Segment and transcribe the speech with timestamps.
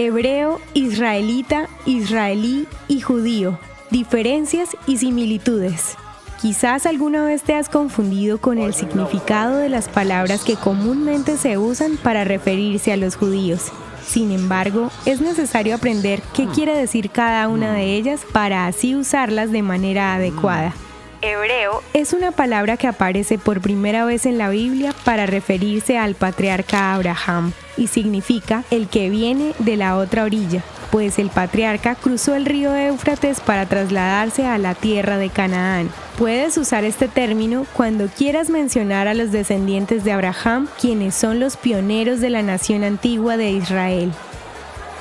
[0.00, 3.58] Hebreo, israelita, israelí y judío.
[3.90, 5.96] Diferencias y similitudes.
[6.40, 11.58] Quizás alguna vez te has confundido con el significado de las palabras que comúnmente se
[11.58, 13.72] usan para referirse a los judíos.
[14.06, 19.50] Sin embargo, es necesario aprender qué quiere decir cada una de ellas para así usarlas
[19.50, 20.76] de manera adecuada.
[21.20, 26.14] Hebreo es una palabra que aparece por primera vez en la Biblia para referirse al
[26.14, 32.36] patriarca Abraham y significa el que viene de la otra orilla, pues el patriarca cruzó
[32.36, 35.90] el río Éufrates para trasladarse a la tierra de Canaán.
[36.16, 41.56] Puedes usar este término cuando quieras mencionar a los descendientes de Abraham, quienes son los
[41.56, 44.12] pioneros de la nación antigua de Israel.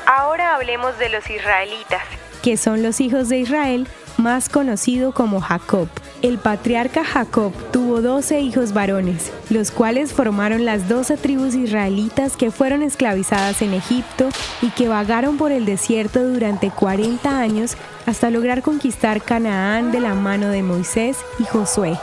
[0.08, 2.02] Ahora hablemos de los israelitas,
[2.42, 5.88] que son los hijos de Israel más conocido como Jacob.
[6.22, 12.52] El patriarca Jacob tuvo 12 hijos varones, los cuales formaron las 12 tribus israelitas que
[12.52, 14.30] fueron esclavizadas en Egipto
[14.62, 20.16] y que vagaron por el desierto durante 40 años hasta lograr conquistar Canaán de la
[20.16, 21.98] mano de Moisés y Josué.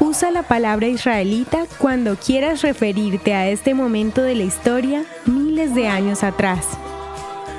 [0.00, 5.88] Usa la palabra israelita cuando quieras referirte a este momento de la historia miles de
[5.88, 6.77] años atrás.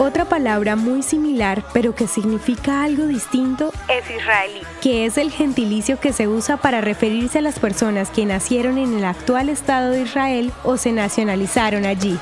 [0.02, 6.00] Otra palabra muy similar, pero que significa algo distinto, es israelí, que es el gentilicio
[6.00, 10.04] que se usa para referirse a las personas que nacieron en el actual Estado de
[10.04, 12.18] Israel o se nacionalizaron allí.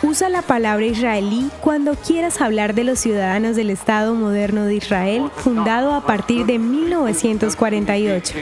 [0.00, 5.28] Usa la palabra israelí cuando quieras hablar de los ciudadanos del Estado moderno de Israel,
[5.38, 8.34] fundado a partir de 1948.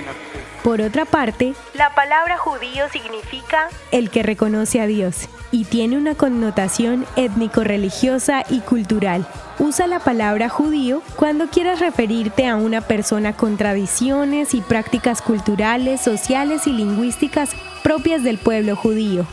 [0.67, 6.17] Por otra parte, la palabra judío significa el que reconoce a Dios y tiene una
[6.17, 9.29] connotación étnico-religiosa y cultural.
[9.61, 16.01] Usa la palabra judío cuando quieras referirte a una persona con tradiciones y prácticas culturales,
[16.01, 17.51] sociales y lingüísticas
[17.85, 19.25] propias del pueblo judío.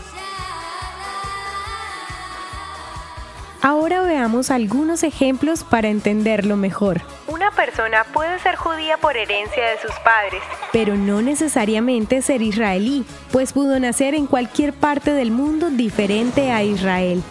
[3.65, 6.99] Ahora veamos algunos ejemplos para entenderlo mejor.
[7.27, 13.05] Una persona puede ser judía por herencia de sus padres, pero no necesariamente ser israelí,
[13.31, 17.23] pues pudo nacer en cualquier parte del mundo diferente a Israel.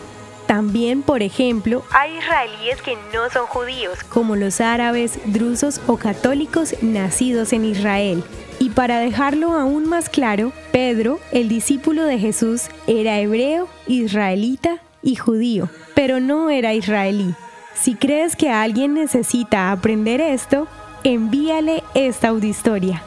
[0.46, 6.76] También, por ejemplo, hay israelíes que no son judíos, como los árabes, drusos o católicos
[6.80, 8.24] nacidos en Israel.
[8.58, 15.16] Y para dejarlo aún más claro, Pedro, el discípulo de Jesús, era hebreo, israelita y
[15.16, 17.34] judío, pero no era israelí.
[17.74, 20.68] Si crees que alguien necesita aprender esto,
[21.04, 23.02] envíale esta audiohistoria.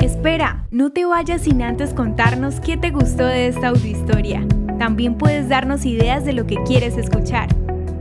[0.00, 4.46] Espera, no te vayas sin antes contarnos qué te gustó de esta audiohistoria.
[4.78, 7.48] También puedes darnos ideas de lo que quieres escuchar.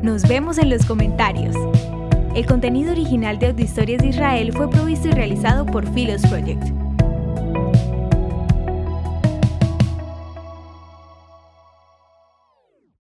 [0.02, 1.56] Nos vemos en los comentarios.
[2.36, 6.85] El contenido original de Audiohistorias de Israel fue provisto y realizado por Philos Project.